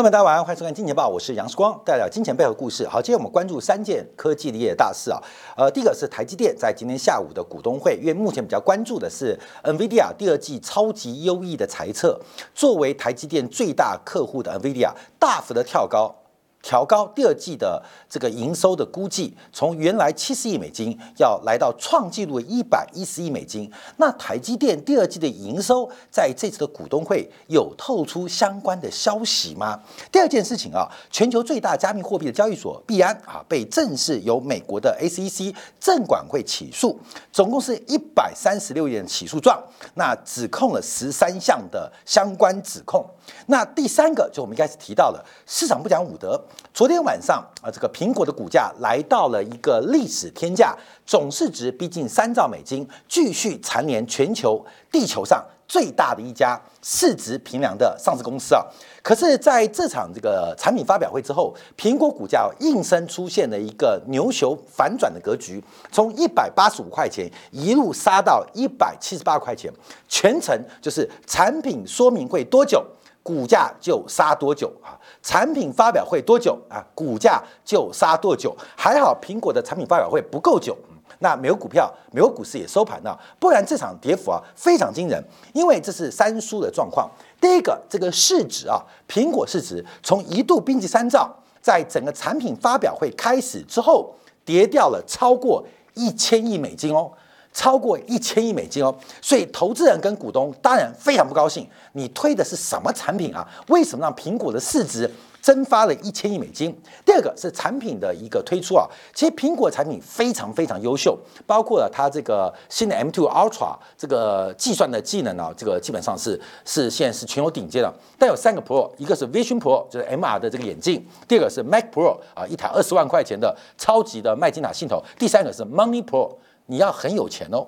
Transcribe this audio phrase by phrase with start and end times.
[0.00, 2.88] 朋友们，大家晚上，欢迎收看《金钱报》，我是杨世光，带来金钱背后故事。
[2.88, 5.22] 好，今天我们关注三件科技业的大事啊。
[5.54, 12.18] 呃，第一个是台积电在今天下午的股东会，因为目前比较关注的是 NVIDIA 第二季超级优异的财测，
[12.54, 16.16] 作为台积电最大客户的 NVIDIA 大幅的跳高。
[16.62, 23.70] 调高第二季的这个营收的估计，从原来七十亿美金要来到创纪录的一百一十亿美金。
[23.96, 29.80] 那台积电第二季的营收在这次的股东会有透出相关的消息吗？
[30.12, 36.98] 第二件事情啊，全球最大加密货币的交易所币安啊，被正式由美国的 SEC 证管会起诉，
[37.32, 39.58] 总共是一百三十六页起诉状，
[39.94, 43.04] 那指控了十三项的相关指控。
[43.46, 46.38] 那第三个就我们一开始提到了，市场不讲武德。
[46.72, 58.64] 昨天晚上啊，这个苹果的股价来到了一个历史天价，总市值逼近三兆美金，继续蝉联全球地球上最大的一家市值平量的上市公司啊。
[59.02, 69.70] 可是，在这场这个产品发表会之后，苹果股价应声出现了一个牛熊反转的格局，从一百八十五块钱一路杀到一百七十八块钱，
[70.08, 72.86] 全程就是产品说明会多久。
[73.22, 74.98] 股价就杀多久啊？
[75.22, 76.84] 产品发表会多久啊？
[76.94, 78.56] 股价就杀多久？
[78.76, 80.76] 还好苹果的产品发表会不够久，
[81.18, 85.22] 那美国股票、美国股市也收盘了，不然这场跌幅啊非常惊人。
[85.52, 87.10] 因为这是三输的状况。
[87.40, 95.62] 第一个，这个市值啊，苹果市值从一度冰级三兆，在整个产品发表会开始之后，跌掉了超过
[95.94, 97.12] 一千亿美金哦。
[97.52, 101.68] 超过一千亿美金哦，所以投资人跟股东当然非常不高兴。
[101.92, 103.46] 你推的是什么产品啊？
[103.68, 105.10] 为什么让苹果的市值
[105.42, 106.72] 蒸发了一千亿美金？
[107.04, 117.92] 第二个是产品的一个推出啊，其实苹果产品非常非常优秀，包括了它这个新的 M2 Ultra 这个计算的技能啊，这个基本上是是现在是全球顶尖的。
[118.16, 126.36] 但有三个 Pro，一个是 Vision Pro，就是 MR 的这个眼镜；第二个是 Mac Pro 啊，一台二十万块钱的超级的麦金塔系统；第三个是 Money Pro。
[126.70, 127.66] 你要很有钱哦，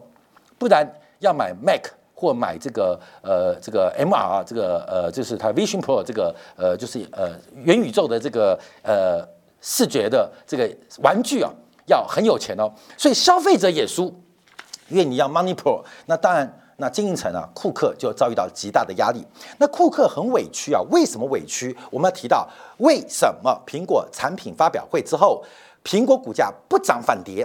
[0.56, 0.88] 不然
[1.18, 7.32] 要买 Mac 或买这个呃这个 MR 这个呃就是它 Vision Pro 这个呃就是呃
[7.64, 9.26] 元宇宙的这个呃
[9.60, 10.70] 视觉的这个
[11.02, 11.50] 玩具啊，
[11.86, 12.72] 要很有钱哦。
[12.96, 14.14] 所以消费者也输，
[14.88, 19.26] 因为你要 Money Pro，那当然那经营层啊库克就遭遇到极大的压力。
[19.58, 21.76] 那库克很委屈啊，为什么委屈？
[21.90, 25.42] 我们要提到为什么苹果产品发表会之后，
[25.82, 27.44] 苹果股价不涨反跌？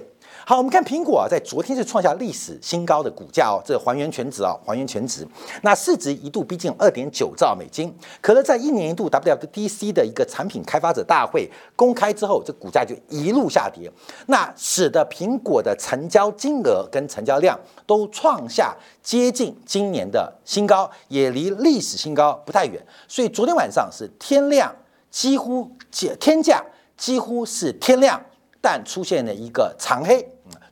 [0.49, 5.27] 好，我们看苹果啊，在昨天是创下历史新高的股价哦，这还原全值啊，还原全值。
[5.61, 13.91] 那市值一度逼近二点九兆美金，可是，在一年一度 WWDC 的一个产品开发者大会公开之后，这股价就一路下跌，
[14.27, 22.81] 那使得苹果的成交金额跟成交量都创下接近今年的新高，也离历史新高不太远。
[23.09, 24.73] 所以昨天晚上是天亮，
[25.11, 26.63] 几乎天价
[26.95, 28.21] 几乎是天亮，
[28.61, 30.25] 但出现了一个长黑。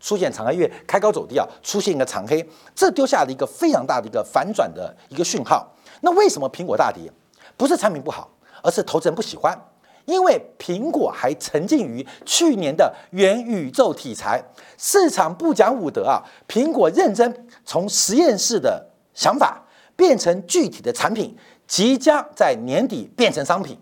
[0.05, 5.67] 出现长黑月开高走低啊，出现一个长黑，这丢下了一个非常大的一个反转的一个讯号。
[6.01, 7.11] 那为什么苹果大跌？
[7.57, 8.29] 不是产品不好，
[8.61, 9.59] 而是投资人不喜欢，
[10.05, 14.39] 因为苹果还沉浸于去年的元宇宙题材，
[14.77, 16.21] 市场不讲武德啊。
[16.47, 19.63] 苹果认真从实验室的想法
[19.95, 23.75] 变成具体的产品，即将在年底变成商品。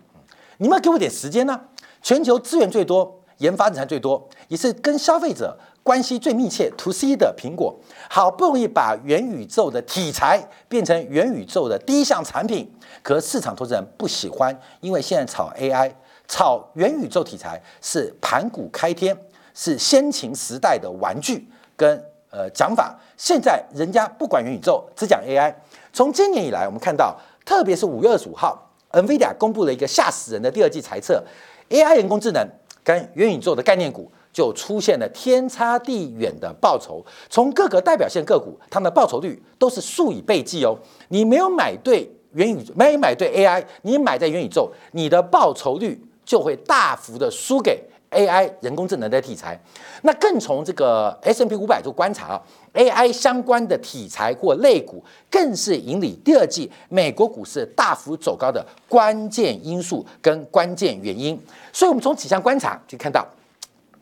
[0.59, 1.59] 你们给我点时间呢？
[2.01, 5.57] 全球资源最多，研发人才最多，也是跟消费者。
[5.83, 7.77] 关系最密切，to C 的苹果
[8.09, 15.91] 好不容易把元宇宙的题材变成元宇宙的第一项产品，可市场投资人不喜欢，因为现在炒 AI、
[16.25, 19.13] 炒元宇宙题材是盘古开天，
[19.53, 21.45] 是先秦时代的玩具
[21.75, 22.01] 跟
[22.31, 22.97] 呃讲法。
[23.17, 25.53] 现在人家不管元宇宙，只讲 AI。
[25.91, 28.57] 从今年以来，我们看到，特别是五月二十五号
[28.91, 31.21] ，NVIDIA 公布了一个吓死人的第二季财测
[31.69, 32.47] ，AI 人工智能
[32.83, 34.11] 跟元宇宙的概念股。
[34.33, 40.75] 就出现了天差地远的报酬，从各个代表性个股，它们的报酬率都是数以倍计哦。
[41.09, 47.79] 你没有买对元宇宙，没有买对 AI，你买在元宇宙，你的报酬率就会大幅的输给
[48.13, 49.59] AI 人工智能的题材。
[50.03, 52.41] 那更从这个 S M P 五百做观察啊
[52.73, 61.39] ，AI 相关的题材或类股，更是引领第二季美国股市大幅走高的关键因素跟关键原因。
[61.71, 63.27] 所以，我们从几项观察就看到。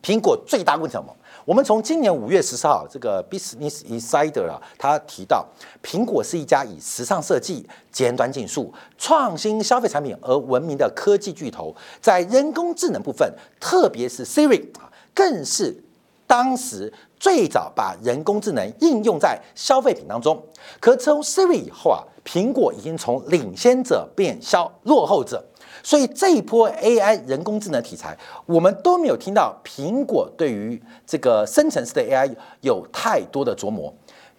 [0.02, 1.14] 苹果最大问什么？
[1.44, 5.44] 我们从今年五月十四号，这个 Business Insider 啊，他提到，
[5.82, 15.82] 苹果是一家以时尚设计、尖端技术、创新消费产品而闻名的科技巨头，在人工智能部分，特别是 Siri 啊，更是
[16.32, 16.90] 当时
[17.20, 20.42] 最早把人工智能应用在消费品当中。
[20.80, 25.44] 可从 Siri 以后啊，苹果已经从领先者变消落后者。
[25.82, 33.92] 所以这一波 AI 人工智能题材，我们都没有听到苹果对于这个深层次的 AI 有太多的琢磨。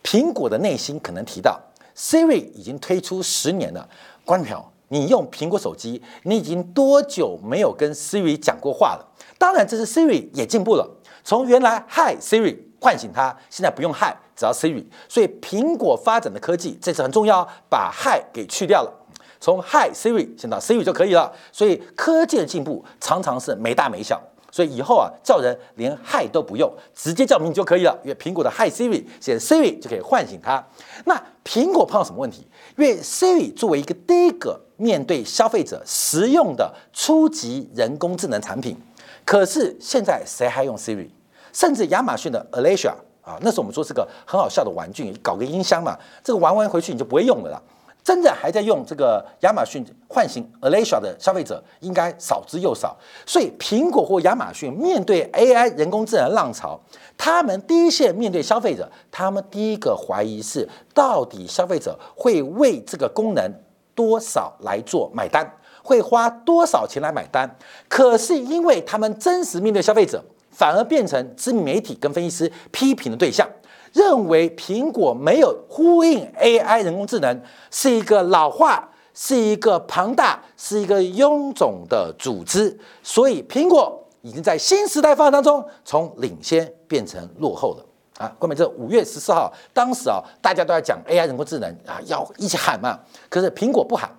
[0.04, 1.62] 苹果的内心可能提到
[1.96, 3.88] ，Siri 已经推出十年了，
[4.26, 9.06] 观众朋友，你用苹果手机，你已经多久没有跟 Siri 讲过话了？
[9.38, 10.90] 当然，这是 Siri 也进步了，
[11.24, 14.84] 从原来 Hi Siri 唤醒它，现在不用 Hi，只要 Siri。
[15.08, 18.92] 所以苹果发展的科技这次很重要，把 Hi 给去掉了。
[19.40, 24.22] 从 Hi Siri 先到 Siri 就可以了，所以科技的进步常常是没大没小，
[24.52, 27.98] 所以以后啊叫人连 Hi 都不用，直接叫名就可以了。
[28.04, 30.66] 因为苹果的 Hi Siri，现在 Siri 就可以唤醒它。
[31.06, 32.48] 那苹果碰到什么问题？
[32.78, 38.78] 因为 Siri 作为一个第一个面对消费者实用的初级人工智能产品，
[39.26, 41.10] 可是现在谁还用 Siri？
[41.52, 47.62] 甚至亚马逊的 Alexa 啊，那时候我们说是个很好笑的玩具，搞个音箱嘛，这个玩完回去你就不会用了啦。
[48.04, 56.78] 真的还在用这个亚马逊唤醒 Alexa 的消费者应该少之又少，所以苹果或亚马逊面对 AI 人工智能浪潮，
[57.18, 63.50] 他们第一线面对消费者，他们第一个怀疑是到底消费者会为这个功能
[63.96, 65.50] 多少来做买单，
[65.84, 67.56] 会花多少钱来买单？
[67.88, 73.48] 可是因为他们真实面对消费者，反而变成知名媒体跟分析师批评的对象。
[73.92, 77.40] 认为苹果没有呼应 AI 人工智能，
[77.70, 87.86] 是一个老化，是一个庞大，是一个臃肿的组织，所以苹果已经在新时代发展当中从领先变成落后了
[88.18, 88.34] 啊！
[88.40, 93.00] 关键这五月十四号，当时啊，大家都在讲 AI 人工智能啊，要一起喊嘛，
[93.30, 94.10] 可是苹果不喊，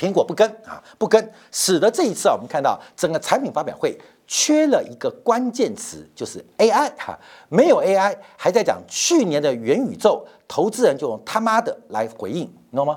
[0.00, 4.00] 苹果不跟啊，不跟，使得这一次啊，我们看到整个产品发表会。
[4.32, 7.18] 缺了一个关键词，就是 AI 哈，
[7.48, 12.96] 没有 AI，还在讲去年的元宇宙，投资人就用他妈的来回应，你懂吗？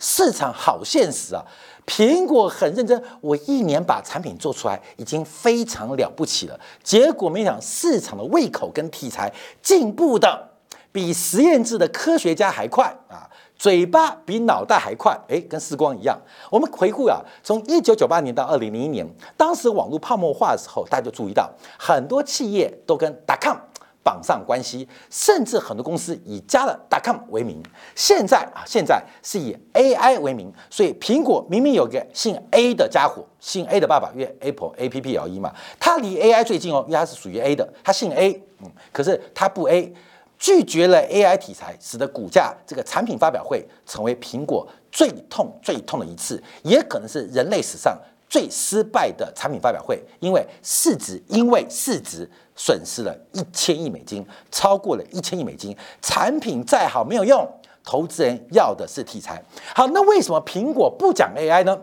[0.00, 1.44] 市场好现实啊！
[1.86, 10.48] 苹果很认真，我一年把产品做出来已经非常了不起了，结果没想市场的胃口跟题材进步的
[10.90, 13.28] 比实验室的科学家还快啊！
[13.64, 16.20] 嘴巴比脑袋还快，哎，跟时光一样。
[16.50, 19.06] 我们回顾啊，从一九九八年到二零零一年，
[19.38, 23.56] 当时网络泡沫化的时候，大家就注意到很多企业都跟 .com
[24.02, 27.62] 绑上关系，甚至很多公司以加了 .com 为名。
[27.94, 35.50] 现在啊，现在是以 AI 为名，所以苹果明明有个姓 A 的家伙，姓 A 的爸爸，因为 Apple A P P L E 嘛，
[35.80, 39.90] 他离 AI 最近哦，因为他是属于 A 的，他姓 A，嗯，可是他不 A。
[40.38, 47.96] 拒绝了 AI 题材，使得股价这个产品发表会成为苹果最痛最痛的一次，也可能是人类史上
[48.28, 57.48] 最失败的产品发表会，因为市值因为市值损失了一千亿美金，超过了一千亿美金，产品再好没有用，
[57.84, 59.42] 投资人要的是题材。
[59.74, 61.80] 好，那为什么苹果不讲 AI 呢？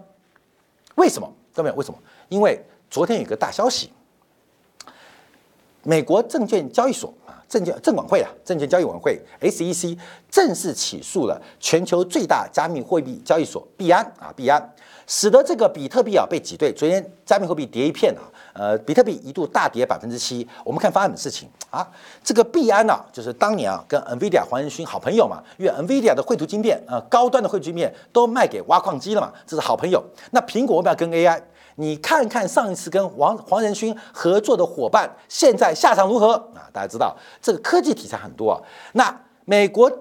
[0.96, 1.34] 为什么？
[1.54, 1.98] 各位为什么？
[2.30, 3.92] 因为昨天有个大消息，
[5.84, 7.38] 美国证券交易所啊。
[7.52, 9.98] 证券证管会啊，证券交易委员会 SEC
[10.30, 14.74] 正式起诉了全球最大加密货币交易所币安啊，币安，
[15.06, 16.72] 使得这个比特币啊被挤兑。
[16.72, 18.24] 昨天加密货币跌一片啊，
[18.54, 20.48] 呃，比特币一度大跌百分之七。
[20.64, 21.86] 我们看发生什么事情啊？
[22.24, 30.02] 这个币安啊，就是当年啊跟 NVIDIA 黄仁勋好朋友嘛，因为 NVIDIA 的绘图晶片呃高端的绘图晶片都卖给挖矿机了嘛，这是好朋友。
[30.32, 31.42] 那苹果为什么要跟 AI？
[31.82, 36.70] 你看看上一次跟黄黄仁勋合作的伙伴，现在下场如何啊？
[36.72, 38.62] 大家知道这个科技题材很多啊。
[38.94, 39.92] 那美国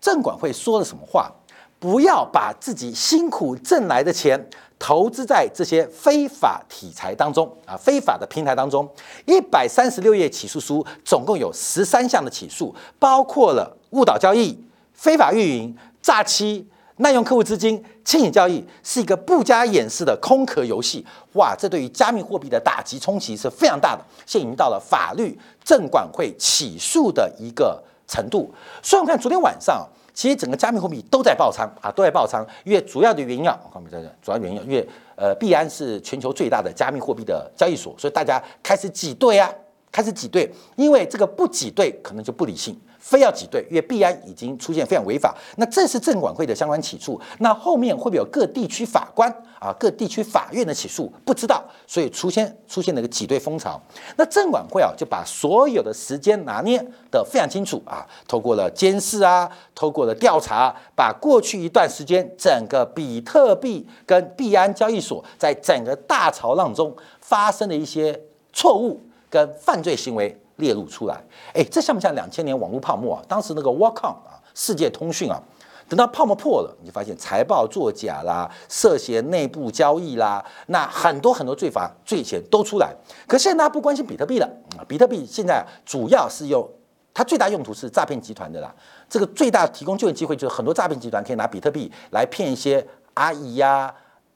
[0.00, 1.30] 证管会说了什么话？
[1.78, 8.86] 不要把自己辛苦挣来的钱投资在这些非法题材当中啊，非法的平台当中。
[9.24, 14.58] 一百三十六页起诉书，总共有十三项的起诉，包括了误导交易、
[14.92, 16.68] 非法运营、诈欺。
[17.00, 21.04] 滥用客户资金、牵引交易是一个不加掩饰的空壳游戏。
[21.32, 28.52] 哇，这对于加密货币的打击冲击是非常大的，现已经到了法律证管会起诉的一个程度。
[28.82, 32.46] 所以，我们看昨天晚上，其实整个加密货币都在爆仓啊，都在爆仓。
[32.64, 39.50] 因为主要的原因啊，我看我们在这，主要原因，因为呃，币安是全球最大的加密货币的交易所，所以大家开始挤兑啊，
[39.92, 42.78] 开始挤兑，因为这个不挤兑可能就不理性。
[43.02, 45.34] 非要挤兑，因为币安已经出现非常违法。
[45.56, 51.10] 那这是证管会的相关起诉，那后面会不会有各地区法官啊、各地区法院的起诉？
[51.24, 53.80] 不知道，所以出现出现了一个挤兑风潮。
[54.16, 56.78] 那证管会啊，就把所有的时间拿捏
[57.10, 68.20] 得非常清楚啊，透过了监视啊，透过了调查，把过去一段时间整个比特币跟币安交易所在整个大潮浪中发生的一些
[68.52, 69.00] 错误
[69.30, 70.38] 跟犯罪行为。
[70.56, 71.18] 列入出来，
[71.54, 73.24] 哎，这像不像两千年网络泡沫啊？
[73.26, 75.40] 当时那个 w a c o m 啊，世界通讯啊，
[75.88, 82.94] 等到泡沫破了，你就发现财报作假啦，涉嫌内部交易啦，那很多很多罪罚罪嫌都出来。
[83.26, 84.46] 可现在大家不关心比特币了，
[84.86, 86.68] 比特币现在主要是用
[87.14, 88.70] 它最大用途是诈骗集团的啦。
[89.08, 93.94] 这个最大提供就业机会就是很多诈骗集团可以拿比特币来骗一些阿姨呀、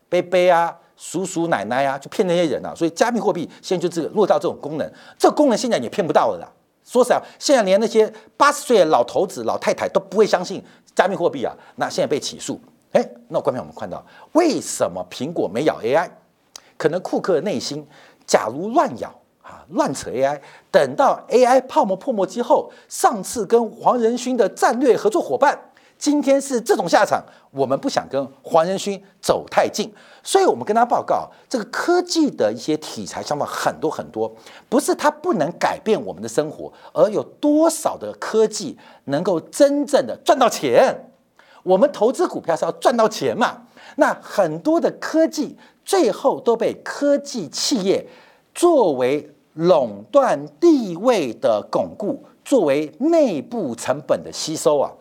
[0.08, 0.74] 贝贝啊、
[1.06, 2.72] 叔叔奶奶呀，就骗那些人啊。
[2.74, 6.48] 所以加密货币现在就这个落到这种功能，这功能现在也骗不到了啦。
[6.82, 11.54] 说实在，现在连那些八十岁的老头子、老太太都不会相信加密货币啊。
[11.76, 12.58] 那现在被起诉，
[12.92, 16.08] 哎，那观众我们看到为什么苹果没咬 AI？
[16.78, 17.86] 可能库克的内心，
[18.26, 19.08] 假如乱咬
[19.42, 25.58] 啊，乱扯 AI，等到 AI 泡沫破灭之后，上次跟黄仁勋的战略合作伙伴。
[25.98, 29.90] 今天是这种下场，我们不想跟黄仁勋走太近，
[30.22, 34.30] 所以我们跟他报告，这个科技的一些题材想法很多很多，
[34.68, 41.10] 不是它不能改变我们的生活，而有多少的科技能够真正的赚到钱？
[41.62, 43.62] 我们投资股票是要赚到钱嘛？
[43.96, 48.06] 那很多的科技最后都被科技企业
[48.54, 54.92] 作为垄断地位的巩固，作为内部成本的吸收啊。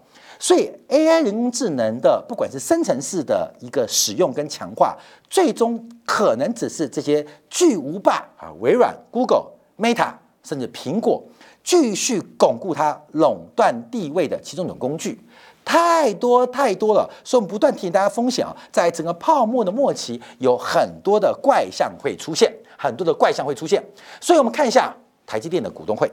[0.44, 4.98] 所以，AI 人工智能的不管是生成式的一个使用跟强化，
[5.30, 10.12] 最终可能只是这些巨无霸啊，微软、Google、Meta，
[10.44, 11.24] 甚至苹果
[11.64, 15.18] 继续巩固它垄断地位的其中一种工具。
[15.64, 23.82] 太多太多了，所以我们不断提醒大家风险啊，在整个泡沫的末期，有很多的怪象会出现，很多的怪象会出现。
[24.20, 24.94] 所以我们看一下
[25.26, 26.12] 台积电的股东会。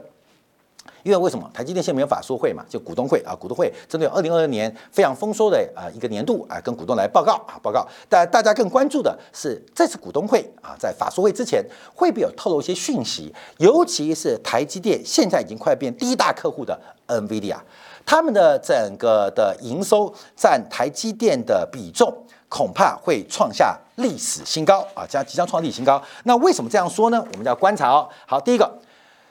[1.03, 2.63] 因为为什么台积电现在没有法说会嘛？
[2.69, 7.87] 就股东会啊，股东会针对二零二二年非常丰收的啊一个年度啊，跟股东来报告啊报告。
[8.07, 13.33] 但大家更关注的是这次股东会啊，在法说会之前会不会有透露一些讯息？
[13.57, 17.57] 尤其是台积电现在已经快变第一大客户的 NVIDIA，
[18.05, 22.13] 他们的整个的营收占台积电的比重
[22.47, 26.01] 恐怕会创下历史新高啊，将即将创历史新高。
[26.23, 27.19] 那为什么这样说呢？
[27.19, 28.07] 我们就要观察哦。
[28.27, 28.79] 好，第一个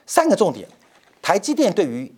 [0.05, 0.67] 三个重点。
[1.21, 2.13] 台积电对于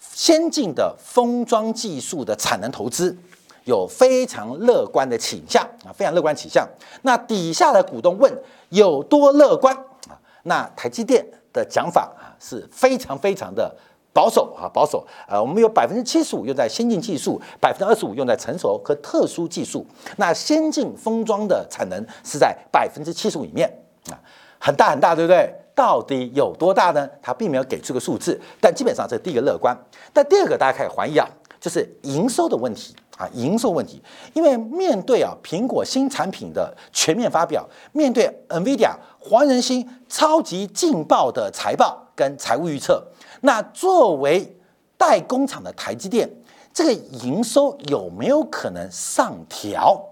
[0.00, 3.16] 先进的封装技术的产能投资
[3.64, 6.66] 有非常乐观的倾向啊，非常乐观倾向。
[7.02, 8.32] 那底下的股东问
[8.70, 9.74] 有多乐观
[10.08, 10.16] 啊？
[10.44, 13.76] 那台积电的讲法啊是非常非常的
[14.12, 15.06] 保守啊，保守。
[15.28, 19.84] 呃，我们有百分之七十五用在先进技术，百分之二十五用在成熟和特殊技术。
[20.16, 23.68] 那先进封装的产能是在百分之七十五里面
[24.10, 24.16] 啊，
[24.58, 25.52] 很大很大，对不对？
[25.76, 27.06] 到底有多大呢？
[27.20, 29.76] 他并没有给出个数字，但基本上这是第一个乐观。
[30.10, 31.28] 但第二个大家开始怀疑啊，
[31.60, 34.02] 就是营收的问题啊，营收问题。
[34.32, 43.06] 因为面对啊苹果新产品的全面发表，面对 NVIDIA 黄仁勋超级劲爆的财报跟财务预测，
[43.42, 44.56] 那作为
[44.96, 46.26] 代工厂的台积电，
[46.72, 50.02] 这个营收有没有可能上调？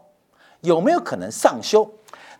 [0.61, 1.91] 有没有可能上修？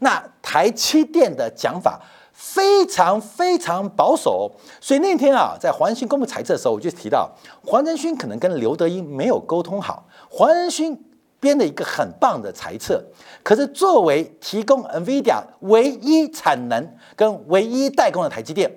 [0.01, 1.99] 那台积电的讲法。
[2.35, 4.51] 非常非常保守，
[4.81, 7.31] 所以那天啊，在黄仁勋公布财测的时候，我就提到
[7.65, 10.05] 黄仁勋可能跟刘德英没有沟通好。
[10.29, 11.01] 黄仁勋
[11.39, 13.03] 编了一个很棒的财测，
[13.43, 18.71] 可是作为提供 NVIDIA 唯一产能跟唯一代工的台积电，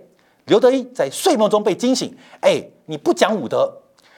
[0.46, 2.16] 刘德英在睡梦中被惊醒。
[2.42, 3.74] 哎，你不讲武德，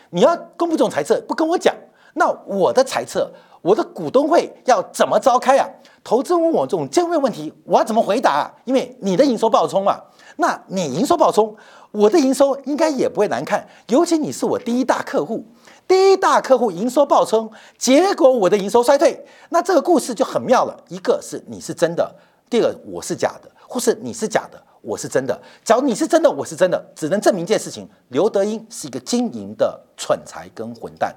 [0.10, 1.74] 你要公布这种财测，不跟我讲，
[2.16, 5.68] 那我的财测，我的股东会要怎么召开啊？
[6.04, 8.52] 投资问我这种尖锐问题，我要怎么回答？
[8.64, 10.00] 因为你的营收爆冲嘛，
[10.38, 11.56] 那你营收爆冲，
[11.92, 13.68] 我的营收应该也不会难看。
[13.88, 15.46] 尤其你是我第一大客户，
[15.88, 20.84] 第一大客户营收爆冲，结果我的营收衰退，那这个故事就很妙了。
[20.88, 22.16] 一个是你是真的，
[22.50, 25.38] 第二个我是假的，或是你是假的，我是真的。
[25.66, 31.14] 假如你是真的，我是真的，只能证明一件事情：刘德英是一个经营的蠢材跟混蛋，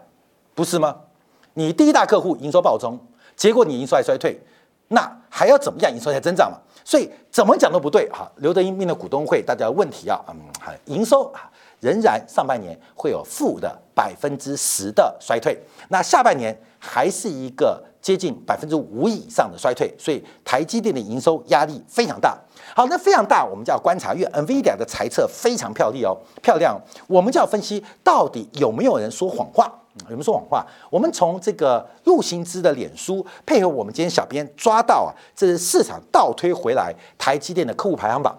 [0.54, 0.96] 不是吗？
[1.54, 2.98] 你第一大客户营收暴增，
[3.36, 4.40] 结果你营收还衰退。
[4.88, 6.58] 那还要怎么样营收才增长嘛？
[6.84, 8.30] 所以怎么讲都不对哈。
[8.36, 10.36] 刘德英命的股东会，大家问题啊，嗯，
[10.84, 22.38] 营收啊仍然上半年会有负的百分之十的衰退，那下半年还是一个接近百分之五以上的衰退，所以台积电的营收压力非常大。
[22.76, 29.72] 好，那非常大，我们就要观察，因为 NVIDIA 的财测非常漂亮哦，漂亮，我们就要分析到底有没有人说谎话。
[30.08, 30.66] 有没有说谎话？
[30.90, 38.36] 我们从这个陆行之的脸书，配合我们今天小编抓到啊，这是市场倒推回来台积电的客户排行榜。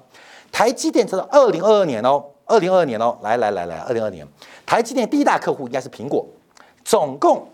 [0.51, 4.27] 台积电这是二零二二年哦，二零二二年哦，来来来来，二零二二年，
[4.65, 6.25] 台积电第一大客户应该是苹果，
[6.83, 7.47] 总共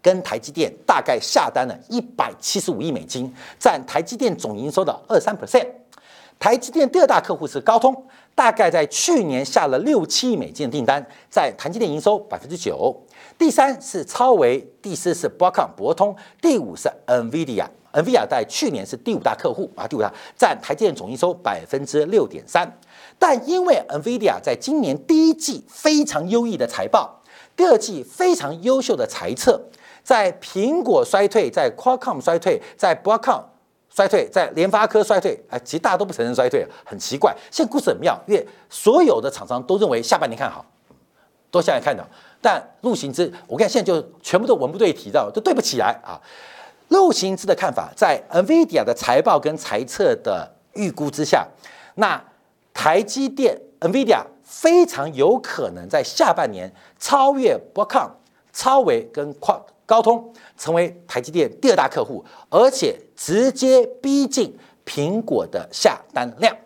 [0.00, 5.66] 跟台积电大概下单了一百七十五亿美金，占台积电总营收的二三 percent。
[6.38, 7.94] 台积电第二大客户是高通，
[8.34, 12.94] 大概在去年下了六七亿美金的订单，在台积电营收百分之九。
[13.38, 22.78] 第三是超维，第四是 b r o c o m 博通，第五是 NVIDIA，NVIDIA 在去年是第五大客户啊，第五大占台积电总营收百分之六点三。
[23.18, 27.20] 但因为 NVIDIA 在今年第一季非常优异的财报，
[27.56, 29.60] 第二季非常优秀的财测，
[30.02, 33.44] 在苹果衰退，在 Qualcomm 衰退，在博通
[33.94, 37.36] 衰退，在联发科衰退，哎，其实大家都不承认衰退，很奇怪。
[37.50, 40.64] 现在故事很妙，因为所有的厂商都认为下半年看好，
[41.50, 42.02] 都下来看的。
[42.40, 46.18] 但陆行之，我看现在就全部都文不对题，的，都对不起来啊。
[46.88, 51.46] 陆行之的看法，在 NVIDIA 的财报跟财测的预估之下，
[51.96, 52.22] 那
[52.74, 58.10] 台积电 NVIDIA 非常有可能在下半年超越 b o c o m、
[58.52, 66.56] 超微跟跨高通，成为台积电第二大客户，而且直接逼近苹果的下单量。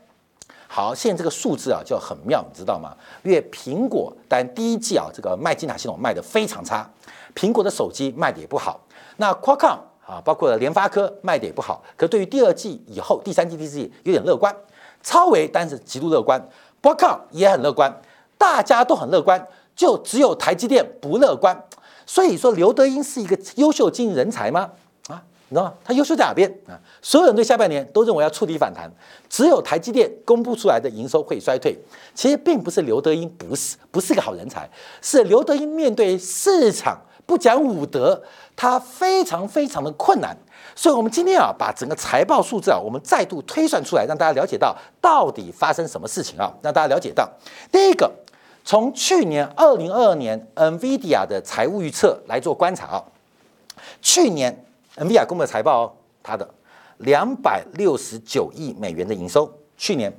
[0.69, 2.95] 好，现在这个数字啊就很妙，你知道吗？
[3.23, 6.89] 因为苹果但第一季啊这个卖金塔系统卖的非常差，
[7.35, 8.81] 苹果的手机卖的也不好。
[9.17, 11.83] 那 Qualcomm 啊，包括联发科卖的也不好。
[11.97, 14.55] 可对于第二季以后、第三季、第四季有点乐观。
[15.03, 16.49] 超维但是极度乐观
[16.83, 18.03] ，Qualcomm 也很乐观，
[18.37, 21.57] 大家都很乐观，就只有台积电不乐观。
[22.07, 24.71] 所以说，刘德英是一个优秀经营人才吗？
[25.09, 25.75] 啊你知道吗？
[25.85, 26.75] 他优秀在哪边啊？
[27.03, 28.91] 所有人对下半年都认为要触底反弹，
[29.29, 31.77] 只有台积电公布出来的营收会衰退。
[32.15, 34.69] 其实并不是刘德英不是不是个好人才，
[35.01, 38.21] 是刘德英面对市场不讲武德，
[38.57, 40.37] 他非常非常的困难。
[40.75, 46.53] 所以，我们今天啊，把整个财报数字啊，我们再度推算出来，让大家了解到到底发生什么事情啊？
[46.61, 47.31] 让大家了解到，
[47.71, 48.13] 第一个，
[48.67, 53.05] 从去年二零二二年 NVIDIA 的财务预测来做观察啊，
[54.03, 54.65] 去年。
[54.97, 55.93] NVIDIA 公布的财报哦，
[56.23, 56.55] 它的
[56.97, 60.11] 两百六十九亿美元的营收，去年、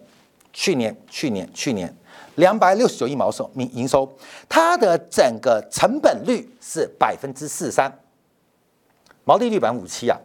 [0.53, 1.91] 去年、去年、去年
[2.35, 4.07] 两百六十九亿毛收营营收，
[4.47, 7.91] 它的整个成本率是百分之四三，
[9.23, 10.15] 毛利率百分之五七啊，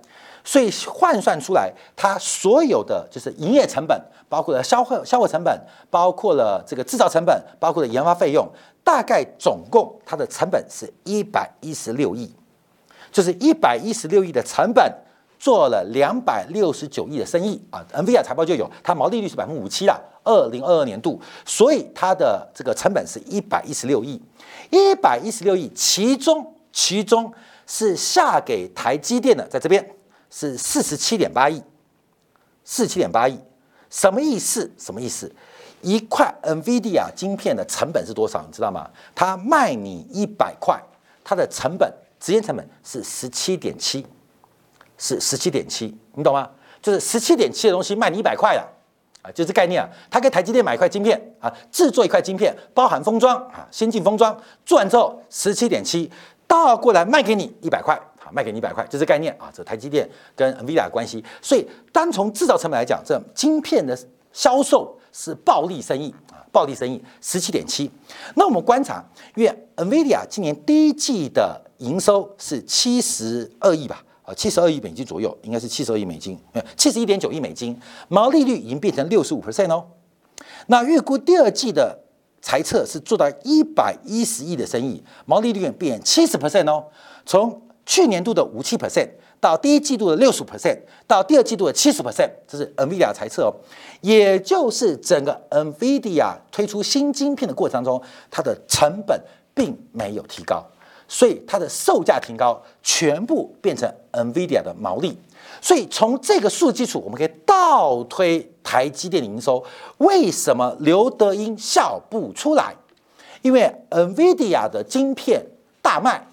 [0.44, 8.48] 所以换算出来，它所有的就是营业成本，包括了消费消费成本，包括了这个制造成本，包括了研发费用，
[8.82, 12.34] 大概总共它的成本是一百一十六亿。
[13.12, 14.90] 就是一百一十六亿的成本
[15.38, 24.18] 做了两百六十九亿的生意啊，NVIDIA 财报就有，它毛利率是百分之五七啦，二零二二年度，所以它的这个成本是一百一十六亿，
[24.70, 27.30] 一百一十六亿，其中其中
[27.66, 29.86] 是下给台积电的，在这边。
[30.32, 31.62] 是四十七点八亿，
[32.64, 33.38] 四十七点八亿，
[33.90, 34.72] 什么意思？
[34.78, 35.32] 什么意思？
[35.82, 38.42] 一块 NVIDIA 晶片的成本是多少？
[38.46, 38.90] 你知道吗？
[39.14, 40.82] 它卖你一百块，
[41.22, 41.92] 它的成本。
[42.18, 44.06] 直接成本是十七点七，
[44.96, 46.48] 是十七点七，你懂吗？
[46.80, 48.64] 就是十七点七的东西卖你一百块了，
[49.22, 49.88] 啊，就这概念啊。
[50.08, 56.08] 他跟台积电买一块晶片啊，制作一块晶片，包含封装啊，先进封装，做完之后十七点七
[56.46, 58.00] 倒过来卖给你一百块，
[58.32, 59.50] 卖给你一百块，就这概念啊。
[59.54, 63.98] 这台积电跟 NVIDIA 的关系，所以单从制造成本来讲，这晶片的
[64.32, 67.90] 销售是暴利生意啊，暴利生意十七点七。
[68.34, 76.38] 那我们观察，因为 NVIDIA 今年第一季的营收是七十二亿吧，啊，七十二亿美金左右，应该是七十二亿美金，
[76.76, 79.86] 七十一点九亿美金，毛利率已经变成六十五 percent 哦。
[80.68, 81.98] 那预估第二季的
[82.40, 86.86] 财测是做到一百一十亿的生意，毛利率变七十 percent 哦。
[87.26, 89.08] 从去年度的五七 percent
[89.40, 93.54] 到第一季度的六十 percent，到第二季度的七十 percent，这是 NVIDIA 猜测哦。
[94.00, 99.20] 也就是整个 NVIDIA 推出新晶片的过程当中，它的成本
[99.52, 100.64] 并没有提高。
[101.08, 105.18] 所以它的售价提高，全部变成 NVIDIA 的毛利。
[105.60, 109.62] 所以从这个数基础，我们可以倒推台积电的营收。
[109.98, 112.74] 为什么刘德英笑不出来？
[113.42, 115.44] 因为 NVIDIA 的晶片
[115.82, 116.26] 大卖，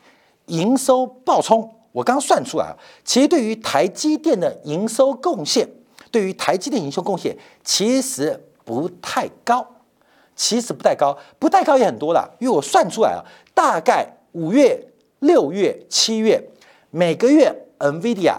[0.50, 1.74] 营收爆冲。
[1.92, 5.68] 我刚算出来啊，其实对于台积电的营收贡献，
[6.12, 9.66] 对于台积电营收贡献其实不太高，
[10.36, 12.36] 其实不太高，不太高也很多了。
[12.40, 14.16] 因为我算出来啊，大概。
[14.34, 14.80] 五月、
[15.22, 16.40] 六月、七月，
[16.92, 18.38] 每个月，NVIDIA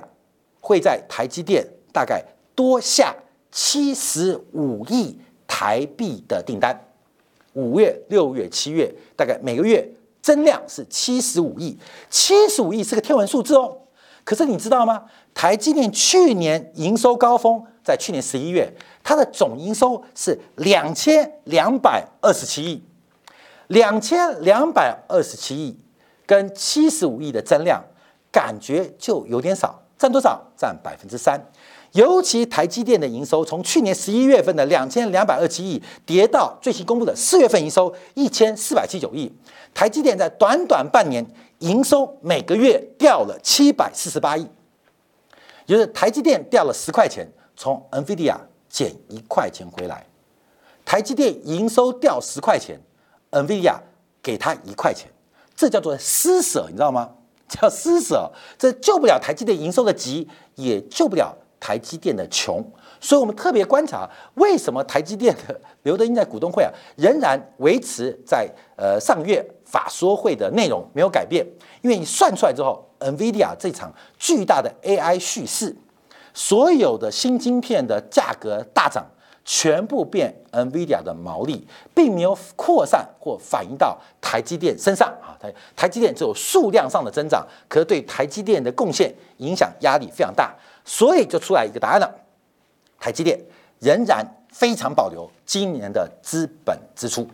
[0.61, 3.12] 会在台积电大概多下
[3.51, 5.18] 七十五亿
[5.49, 6.81] 台币的订单。
[7.55, 9.85] 五月、六月、七月，大概每个月
[10.20, 11.78] 增量是七十五亿。
[12.09, 13.76] 七十五亿是个天文数字哦。
[14.24, 15.04] 可是你知道吗？
[15.35, 22.83] 台积电去年营收高峰在去年十一月，它的总营收是两千两百二十七亿。
[23.68, 25.78] 两千两百二十七亿
[26.26, 27.83] 跟七十五亿的增量，
[28.33, 30.40] 感觉就有点少，占多少？
[30.56, 31.40] 占百分之三。
[31.92, 39.33] 尤其台积电的营收，从去年十一月份的两千两百二七亿，跌到最新公布的四月份营收一千四百七十九亿。
[39.74, 41.24] 台积电在短短半年
[41.59, 44.46] 营收每个月掉了七百四十八亿，
[45.66, 48.37] 就是台积电掉了十块钱，从 NVIDIA
[48.68, 50.07] 减一块钱回来。
[50.85, 52.81] 台积电营收掉十块钱
[53.33, 53.76] ，NVIDIA
[54.22, 55.09] 给他一块钱，
[55.57, 57.11] 这叫做施舍，你知道吗？
[57.48, 61.37] 叫施舍，这救不了台积电营收的急，也救不了。
[61.61, 62.64] 台积电的穷，
[62.99, 71.46] 所以我们特别观察，为什么台积电的刘德英在股东会啊，仍然维持在呃上月法说会的内容没有改变？
[71.83, 75.77] 因为你算出来之后，NVIDIA 这场巨大的 AI 叙事，
[76.33, 79.07] 所有的新晶片的价格大涨，
[79.44, 85.37] 全部变 NVIDIA 的毛利，并没有扩散或反映到台积电身上啊。
[85.40, 90.55] 台台积电只有数量上的增长，可是对台积电的贡献影响压力非常大。
[90.92, 92.12] 所以就出来一个答案了，
[92.98, 93.40] 台积电
[93.79, 97.24] 仍然非常保留今年的资本支出，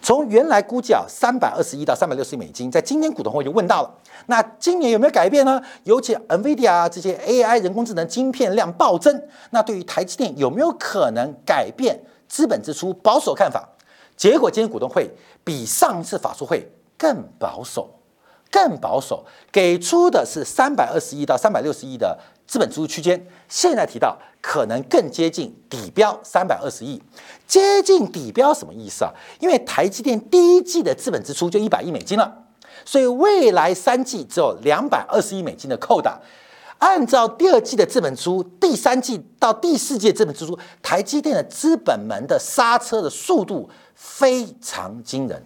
[0.00, 3.94] 从原来估计啊三百二十亿到三百六十亿美金，在今天股东会就问到了，
[4.28, 5.62] 那今年有没有改变呢？
[5.84, 13.68] 尤其 NVIDIA 这些 AI 人工智能晶片量暴增，那对于台积电有没有可能改变资本支出保守看法？
[14.16, 15.10] 结果今天股东会
[15.44, 17.90] 比上次法说会更保守，
[18.50, 22.18] 更保守，给出的是三百二十亿到三百六十亿的。
[22.52, 27.00] 资本支出区间现在提到可能更接近底标三百二十亿，
[27.46, 29.10] 接近底标什么意思啊？
[29.40, 32.44] 因为台积电第一季的资本支出就一百亿美金了，
[32.84, 36.20] 所以未来三季只有两百二十亿美金的扣打。
[36.76, 45.42] 按照第二季的资本支出，第三季到第四季的资本支出，台积电的资本门的刹车的速度非常惊人。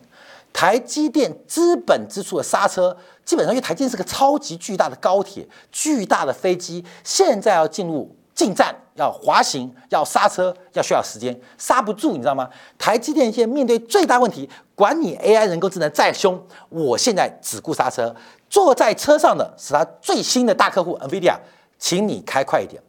[0.56, 12.48] 台积电资本支出的刹车，基本上因为台积电是个超级巨大的高铁、巨大的飞机，现在要进入进站、要滑行、要刹车，要需要时间，刹不住，你知道吗？
[12.78, 18.16] 台积电现在面对最大问题，管你 AI 人工智能再凶，我现在只顾刹车。
[18.48, 21.36] 坐在车上的是他最新的大客户 NVIDIA，
[21.78, 22.82] 请你开快一点。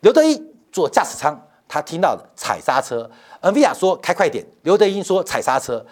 [0.00, 3.08] 刘德一坐驾驶舱，他听到的踩刹车
[3.42, 5.86] ，NVIDIA 说开快点，刘德英说踩刹车。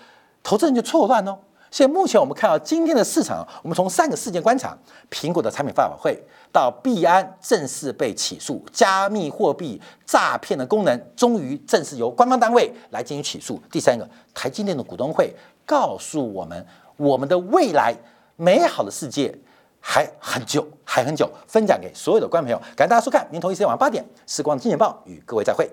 [0.48, 1.36] 投资人就错乱哦。
[1.70, 4.74] 现在目前我们看到今天的市场，我们从三个事件观察：
[5.10, 6.18] 苹果的产品发布会，
[6.50, 13.60] 到币安正式被起诉，加密货币诈骗的功能终于正式由官方单位来进行起诉。
[13.70, 17.94] 第三个，台积电的股东会告诉我们，我们的未来
[18.36, 19.38] 美好的世界
[19.78, 21.30] 还很久，还很久。
[21.46, 25.70] 分享给所有的观众朋友，感谢大家收看，明天同一时间晚上八点，时光金钱报与各位再会。